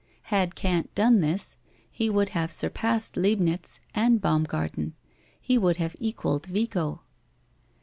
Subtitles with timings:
[0.33, 1.57] Had Kant done this,
[1.91, 4.95] he would have surpassed Leibnitz and Baumgarten;
[5.39, 7.03] he would have equalled Vico.